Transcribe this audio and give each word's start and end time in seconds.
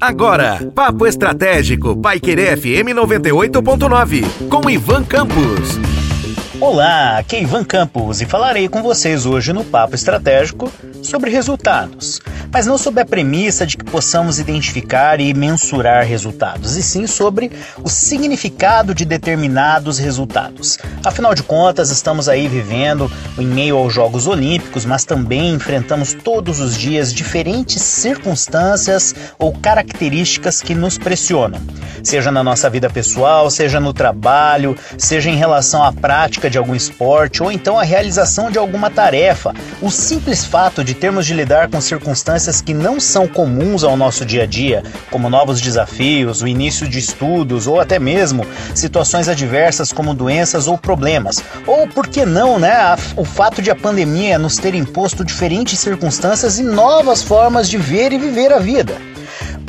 Agora, 0.00 0.70
Papo 0.74 1.06
Estratégico, 1.06 1.96
Paiquerê 1.96 2.56
FM 2.56 2.92
98.9, 2.94 4.48
com 4.48 4.68
Ivan 4.68 5.02
Campos. 5.04 5.78
Olá, 6.60 7.16
aqui 7.16 7.36
é 7.36 7.42
Ivan 7.42 7.64
Campos 7.64 8.20
e 8.20 8.26
falarei 8.26 8.68
com 8.68 8.82
vocês 8.82 9.24
hoje 9.24 9.54
no 9.54 9.64
Papo 9.64 9.94
Estratégico 9.94 10.70
sobre 11.02 11.30
resultados, 11.30 12.20
mas 12.52 12.66
não 12.66 12.76
sobre 12.76 13.00
a 13.00 13.06
premissa 13.06 13.66
de 13.66 13.76
que 13.76 13.84
possamos 13.84 14.38
identificar 14.38 15.20
e 15.20 15.32
mensurar 15.32 16.04
resultados, 16.04 16.76
e 16.76 16.82
sim 16.82 17.06
sobre 17.06 17.50
o 17.82 17.88
significado 17.88 18.94
de 18.94 19.04
determinados 19.04 19.98
resultados. 19.98 20.78
Afinal 21.04 21.34
de 21.34 21.42
contas, 21.42 21.90
estamos 21.90 22.28
aí 22.28 22.48
vivendo 22.48 23.10
em 23.38 23.46
meio 23.46 23.76
aos 23.76 23.92
Jogos 23.92 24.26
Olímpicos, 24.26 24.84
mas 24.84 25.04
também 25.04 25.54
enfrentamos 25.54 26.12
todos 26.12 26.60
os 26.60 26.76
dias 26.76 27.14
diferentes 27.14 27.82
circunstâncias 27.82 29.14
ou 29.38 29.52
características 29.52 30.60
que 30.60 30.74
nos 30.74 30.98
pressionam, 30.98 31.60
seja 32.02 32.30
na 32.30 32.42
nossa 32.42 32.68
vida 32.68 32.90
pessoal, 32.90 33.50
seja 33.50 33.78
no 33.78 33.92
trabalho, 33.92 34.76
seja 34.98 35.30
em 35.30 35.36
relação 35.36 35.84
à 35.84 35.92
prática 35.92 36.50
de 36.50 36.58
algum 36.58 36.74
esporte 36.74 37.42
ou 37.42 37.52
então 37.52 37.78
a 37.78 37.82
realização 37.82 38.50
de 38.50 38.58
alguma 38.58 38.90
tarefa. 38.90 39.54
O 39.80 39.90
simples 39.90 40.44
fato 40.44 40.82
de 40.82 40.94
termos 40.94 41.26
de 41.26 41.34
lidar 41.34 41.68
com 41.68 41.80
circunstâncias 41.80 42.39
que 42.62 42.72
não 42.72 42.98
são 42.98 43.26
comuns 43.26 43.84
ao 43.84 43.96
nosso 43.96 44.24
dia 44.24 44.44
a 44.44 44.46
dia, 44.46 44.82
como 45.10 45.28
novos 45.28 45.60
desafios, 45.60 46.40
o 46.40 46.48
início 46.48 46.88
de 46.88 46.98
estudos 46.98 47.66
ou 47.66 47.80
até 47.80 47.98
mesmo 47.98 48.46
situações 48.74 49.28
adversas 49.28 49.92
como 49.92 50.14
doenças 50.14 50.66
ou 50.66 50.78
problemas. 50.78 51.42
Ou 51.66 51.86
por 51.88 52.06
que 52.06 52.24
não, 52.24 52.58
né, 52.58 52.96
o 53.16 53.24
fato 53.24 53.60
de 53.60 53.70
a 53.70 53.76
pandemia 53.76 54.38
nos 54.38 54.56
ter 54.56 54.74
imposto 54.74 55.24
diferentes 55.24 55.78
circunstâncias 55.78 56.58
e 56.58 56.62
novas 56.62 57.22
formas 57.22 57.68
de 57.68 57.76
ver 57.76 58.12
e 58.12 58.18
viver 58.18 58.52
a 58.52 58.58
vida. 58.58 58.96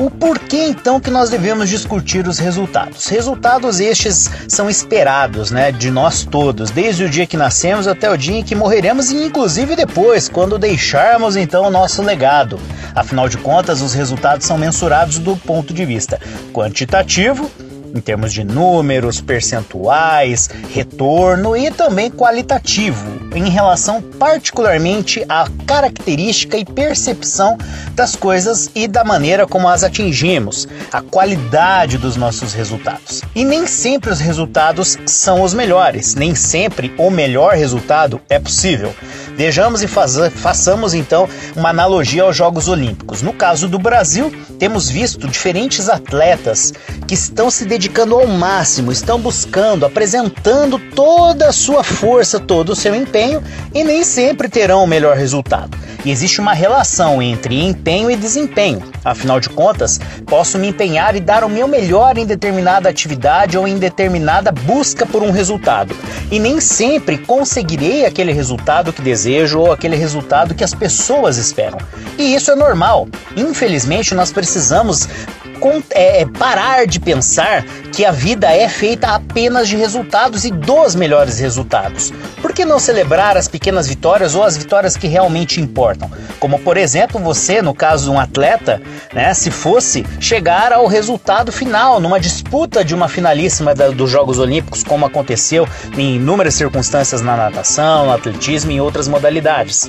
O 0.00 0.08
porquê 0.08 0.64
então 0.64 0.98
que 0.98 1.10
nós 1.10 1.28
devemos 1.28 1.68
discutir 1.68 2.26
os 2.26 2.38
resultados? 2.38 3.06
Resultados 3.06 3.80
estes 3.80 4.30
são 4.48 4.70
esperados, 4.70 5.50
né, 5.50 5.70
de 5.70 5.90
nós 5.90 6.24
todos, 6.24 6.70
desde 6.70 7.04
o 7.04 7.10
dia 7.10 7.26
que 7.26 7.36
nascemos 7.36 7.86
até 7.86 8.10
o 8.10 8.16
dia 8.16 8.38
em 8.38 8.42
que 8.42 8.54
morreremos 8.54 9.10
e 9.10 9.26
inclusive 9.26 9.76
depois, 9.76 10.26
quando 10.26 10.58
deixarmos 10.58 11.36
então 11.36 11.64
o 11.66 11.70
nosso 11.70 12.00
legado. 12.00 12.58
Afinal 12.94 13.28
de 13.28 13.36
contas, 13.36 13.82
os 13.82 13.92
resultados 13.92 14.46
são 14.46 14.56
mensurados 14.56 15.18
do 15.18 15.36
ponto 15.36 15.74
de 15.74 15.84
vista 15.84 16.18
quantitativo 16.50 17.50
em 17.94 18.00
termos 18.00 18.32
de 18.32 18.44
números, 18.44 19.20
percentuais, 19.20 20.48
retorno 20.72 21.56
e 21.56 21.70
também 21.70 22.10
qualitativo, 22.10 23.06
em 23.34 23.48
relação 23.48 24.00
particularmente 24.00 25.24
à 25.28 25.48
característica 25.66 26.56
e 26.56 26.64
percepção 26.64 27.56
das 27.94 28.16
coisas 28.16 28.70
e 28.74 28.86
da 28.86 29.04
maneira 29.04 29.46
como 29.46 29.68
as 29.68 29.84
atingimos, 29.84 30.68
a 30.92 31.02
qualidade 31.02 31.98
dos 31.98 32.16
nossos 32.16 32.52
resultados. 32.52 33.22
E 33.34 33.44
nem 33.44 33.66
sempre 33.66 34.10
os 34.10 34.20
resultados 34.20 34.98
são 35.06 35.42
os 35.42 35.54
melhores, 35.54 36.14
nem 36.14 36.34
sempre 36.34 36.92
o 36.98 37.10
melhor 37.10 37.54
resultado 37.54 38.20
é 38.28 38.38
possível. 38.38 38.94
Vejamos 39.40 39.82
e 39.82 39.88
façamos 39.88 40.92
então 40.92 41.26
uma 41.56 41.70
analogia 41.70 42.24
aos 42.24 42.36
Jogos 42.36 42.68
Olímpicos. 42.68 43.22
No 43.22 43.32
caso 43.32 43.68
do 43.68 43.78
Brasil, 43.78 44.30
temos 44.58 44.90
visto 44.90 45.26
diferentes 45.26 45.88
atletas 45.88 46.74
que 47.08 47.14
estão 47.14 47.50
se 47.50 47.64
dedicando 47.64 48.16
ao 48.16 48.26
máximo, 48.26 48.92
estão 48.92 49.18
buscando, 49.18 49.86
apresentando 49.86 50.78
toda 50.94 51.48
a 51.48 51.52
sua 51.52 51.82
força, 51.82 52.38
todo 52.38 52.72
o 52.72 52.76
seu 52.76 52.94
empenho 52.94 53.42
e 53.72 53.82
nem 53.82 54.04
sempre 54.04 54.46
terão 54.46 54.84
o 54.84 54.86
melhor 54.86 55.16
resultado. 55.16 55.74
Existe 56.04 56.40
uma 56.40 56.52
relação 56.52 57.20
entre 57.20 57.62
empenho 57.62 58.10
e 58.10 58.16
desempenho. 58.16 58.82
Afinal 59.04 59.38
de 59.40 59.48
contas, 59.48 60.00
posso 60.26 60.58
me 60.58 60.68
empenhar 60.68 61.14
e 61.14 61.20
dar 61.20 61.44
o 61.44 61.48
meu 61.48 61.68
melhor 61.68 62.16
em 62.16 62.26
determinada 62.26 62.88
atividade 62.88 63.58
ou 63.58 63.68
em 63.68 63.78
determinada 63.78 64.50
busca 64.50 65.04
por 65.04 65.22
um 65.22 65.30
resultado. 65.30 65.94
E 66.30 66.38
nem 66.38 66.60
sempre 66.60 67.18
conseguirei 67.18 68.04
aquele 68.04 68.32
resultado 68.32 68.92
que 68.92 69.02
desejo 69.02 69.60
ou 69.60 69.72
aquele 69.72 69.96
resultado 69.96 70.54
que 70.54 70.64
as 70.64 70.74
pessoas 70.74 71.36
esperam. 71.36 71.78
E 72.18 72.34
isso 72.34 72.50
é 72.50 72.54
normal. 72.54 73.08
Infelizmente, 73.36 74.14
nós 74.14 74.32
precisamos 74.32 75.08
é, 75.90 76.22
é, 76.22 76.26
parar 76.26 76.86
de 76.86 76.98
pensar 76.98 77.64
que 77.92 78.04
a 78.04 78.10
vida 78.10 78.50
é 78.50 78.66
feita 78.68 79.08
apenas 79.08 79.68
de 79.68 79.76
resultados 79.76 80.44
e 80.44 80.50
dos 80.50 80.94
melhores 80.94 81.38
resultados. 81.38 82.12
Por 82.50 82.56
que 82.56 82.64
não 82.64 82.80
celebrar 82.80 83.36
as 83.36 83.46
pequenas 83.46 83.86
vitórias 83.86 84.34
ou 84.34 84.42
as 84.42 84.56
vitórias 84.56 84.96
que 84.96 85.06
realmente 85.06 85.60
importam? 85.60 86.10
Como, 86.40 86.58
por 86.58 86.76
exemplo, 86.76 87.20
você, 87.20 87.62
no 87.62 87.72
caso 87.72 88.06
de 88.06 88.10
um 88.10 88.18
atleta, 88.18 88.82
né, 89.14 89.32
se 89.34 89.52
fosse 89.52 90.04
chegar 90.18 90.72
ao 90.72 90.88
resultado 90.88 91.52
final, 91.52 92.00
numa 92.00 92.18
disputa 92.18 92.84
de 92.84 92.92
uma 92.92 93.08
finalíssima 93.08 93.72
da, 93.72 93.90
dos 93.90 94.10
Jogos 94.10 94.40
Olímpicos, 94.40 94.82
como 94.82 95.06
aconteceu 95.06 95.64
em 95.96 96.16
inúmeras 96.16 96.54
circunstâncias 96.54 97.22
na 97.22 97.36
natação, 97.36 98.06
no 98.06 98.12
atletismo 98.12 98.72
e 98.72 98.74
em 98.74 98.80
outras 98.80 99.06
modalidades. 99.06 99.88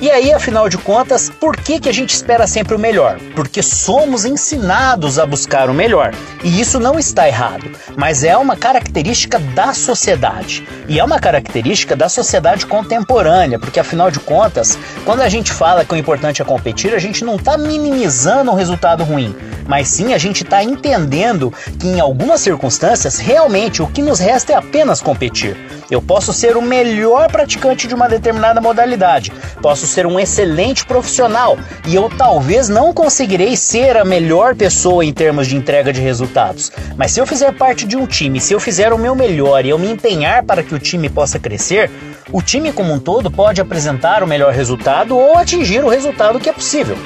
E 0.00 0.08
aí, 0.08 0.32
afinal 0.32 0.68
de 0.68 0.78
contas, 0.78 1.28
por 1.28 1.56
que, 1.56 1.80
que 1.80 1.88
a 1.88 1.92
gente 1.92 2.10
espera 2.10 2.46
sempre 2.46 2.76
o 2.76 2.78
melhor? 2.78 3.18
Porque 3.34 3.60
somos 3.64 4.24
ensinados 4.24 5.18
a 5.18 5.26
buscar 5.26 5.68
o 5.68 5.74
melhor. 5.74 6.14
E 6.44 6.60
isso 6.60 6.78
não 6.78 7.00
está 7.00 7.26
errado, 7.26 7.68
mas 7.96 8.22
é 8.22 8.36
uma 8.36 8.56
característica 8.56 9.40
da 9.40 9.74
sociedade. 9.74 10.64
E 10.86 11.00
é 11.00 11.04
uma 11.04 11.18
característica 11.18 11.96
da 11.96 12.08
sociedade 12.08 12.64
contemporânea, 12.64 13.58
porque 13.58 13.80
afinal 13.80 14.08
de 14.08 14.20
contas, 14.20 14.78
quando 15.04 15.20
a 15.20 15.28
gente 15.28 15.50
fala 15.50 15.84
que 15.84 15.94
o 15.94 15.98
importante 15.98 16.40
é 16.40 16.44
competir, 16.44 16.94
a 16.94 17.00
gente 17.00 17.24
não 17.24 17.34
está 17.34 17.58
minimizando 17.58 18.52
um 18.52 18.54
resultado 18.54 19.02
ruim, 19.02 19.34
mas 19.66 19.88
sim 19.88 20.14
a 20.14 20.18
gente 20.18 20.44
está 20.44 20.62
entendendo 20.62 21.52
que 21.76 21.88
em 21.88 21.98
algumas 21.98 22.40
circunstâncias, 22.40 23.18
realmente 23.18 23.82
o 23.82 23.86
que 23.88 24.00
nos 24.00 24.20
resta 24.20 24.52
é 24.52 24.56
apenas 24.56 25.00
competir. 25.00 25.56
Eu 25.90 26.02
posso 26.02 26.32
ser 26.34 26.56
o 26.56 26.62
melhor 26.62 27.30
praticante 27.32 27.86
de 27.86 27.94
uma 27.94 28.08
determinada 28.08 28.60
modalidade, 28.60 29.32
posso 29.62 29.86
ser 29.86 30.06
um 30.06 30.20
excelente 30.20 30.84
profissional 30.84 31.58
e 31.86 31.94
eu 31.94 32.10
talvez 32.10 32.68
não 32.68 32.92
conseguirei 32.92 33.56
ser 33.56 33.96
a 33.96 34.04
melhor 34.04 34.54
pessoa 34.54 35.02
em 35.04 35.12
termos 35.12 35.46
de 35.46 35.56
entrega 35.56 35.90
de 35.90 36.00
resultados. 36.00 36.70
Mas 36.96 37.12
se 37.12 37.20
eu 37.20 37.26
fizer 37.26 37.52
parte 37.52 37.86
de 37.86 37.96
um 37.96 38.06
time, 38.06 38.38
se 38.38 38.52
eu 38.52 38.60
fizer 38.60 38.92
o 38.92 38.98
meu 38.98 39.14
melhor 39.14 39.64
e 39.64 39.70
eu 39.70 39.78
me 39.78 39.90
empenhar 39.90 40.42
para 40.42 40.62
que 40.62 40.74
o 40.74 40.78
time 40.78 41.08
possa 41.08 41.38
crescer, 41.38 41.90
o 42.30 42.42
time 42.42 42.70
como 42.70 42.92
um 42.92 42.98
todo 42.98 43.30
pode 43.30 43.60
apresentar 43.60 44.22
o 44.22 44.26
melhor 44.26 44.52
resultado 44.52 45.16
ou 45.16 45.38
atingir 45.38 45.82
o 45.82 45.88
resultado 45.88 46.38
que 46.38 46.50
é 46.50 46.52
possível. 46.52 46.98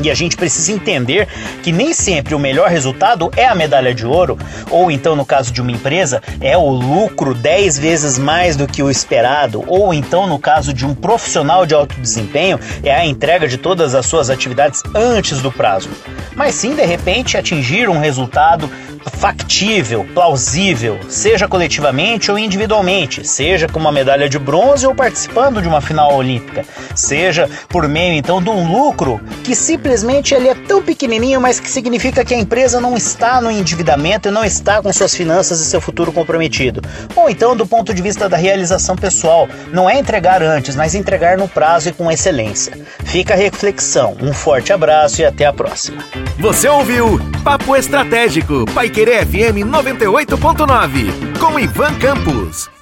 E 0.00 0.10
a 0.10 0.14
gente 0.14 0.36
precisa 0.36 0.72
entender 0.72 1.28
que 1.62 1.72
nem 1.72 1.92
sempre 1.92 2.34
o 2.34 2.38
melhor 2.38 2.68
resultado 2.68 3.30
é 3.36 3.46
a 3.46 3.54
medalha 3.54 3.94
de 3.94 4.06
ouro, 4.06 4.38
ou 4.70 4.90
então, 4.90 5.14
no 5.14 5.24
caso 5.24 5.52
de 5.52 5.60
uma 5.60 5.72
empresa, 5.72 6.22
é 6.40 6.56
o 6.56 6.68
lucro 6.68 7.34
10 7.34 7.78
vezes 7.78 8.18
mais 8.18 8.56
do 8.56 8.66
que 8.66 8.82
o 8.82 8.90
esperado, 8.90 9.64
ou 9.66 9.94
então, 9.94 10.26
no 10.26 10.38
caso 10.38 10.72
de 10.72 10.84
um 10.84 10.94
profissional 10.94 11.64
de 11.64 11.74
alto 11.74 11.94
desempenho, 12.00 12.58
é 12.82 12.94
a 12.94 13.06
entrega 13.06 13.46
de 13.46 13.56
todas 13.56 13.94
as 13.94 14.06
suas 14.06 14.30
atividades 14.30 14.82
antes 14.94 15.40
do 15.40 15.50
prazo. 15.50 15.88
Mas 16.34 16.54
sim, 16.54 16.74
de 16.74 16.84
repente, 16.84 17.36
atingir 17.36 17.88
um 17.88 17.98
resultado 17.98 18.68
factível, 19.10 20.06
plausível, 20.14 20.98
seja 21.08 21.46
coletivamente 21.46 22.30
ou 22.30 22.38
individualmente, 22.38 23.26
seja 23.26 23.68
com 23.68 23.78
uma 23.78 23.92
medalha 23.92 24.28
de 24.28 24.38
bronze 24.38 24.86
ou 24.86 24.94
participando 24.94 25.60
de 25.60 25.68
uma 25.68 25.80
final 25.80 26.14
olímpica, 26.14 26.64
seja 26.94 27.48
por 27.68 27.88
meio 27.88 28.14
então 28.14 28.42
de 28.42 28.50
um 28.50 28.70
lucro 28.70 29.20
que 29.42 29.54
simplesmente 29.54 30.34
ele 30.34 30.48
é 30.48 30.54
tão 30.54 30.82
pequenininho, 30.82 31.40
mas 31.40 31.60
que 31.60 31.70
significa 31.70 32.24
que 32.24 32.34
a 32.34 32.38
empresa 32.38 32.80
não 32.80 32.96
está 32.96 33.40
no 33.40 33.50
endividamento 33.50 34.28
e 34.28 34.32
não 34.32 34.44
está 34.44 34.82
com 34.82 34.92
suas 34.92 35.14
finanças 35.14 35.60
e 35.60 35.64
seu 35.64 35.80
futuro 35.80 36.12
comprometido. 36.12 36.80
Ou 37.14 37.28
então 37.28 37.56
do 37.56 37.66
ponto 37.66 37.92
de 37.92 38.02
vista 38.02 38.28
da 38.28 38.36
realização 38.36 38.96
pessoal, 38.96 39.48
não 39.72 39.88
é 39.88 39.98
entregar 39.98 40.42
antes, 40.42 40.76
mas 40.76 40.94
entregar 40.94 41.36
no 41.36 41.48
prazo 41.48 41.90
e 41.90 41.92
com 41.92 42.10
excelência. 42.10 42.78
Fica 43.04 43.34
a 43.34 43.36
reflexão. 43.36 44.16
Um 44.20 44.32
forte 44.32 44.72
abraço 44.72 45.20
e 45.20 45.24
até 45.24 45.44
a 45.44 45.52
próxima. 45.52 46.04
Você 46.38 46.68
ouviu 46.68 47.20
Papo 47.42 47.76
Estratégico, 47.76 48.64
Pai 48.74 48.88
Querer 48.94 49.26
FM 49.26 49.64
98.9, 49.64 51.38
com 51.40 51.58
Ivan 51.58 51.98
Campos. 51.98 52.73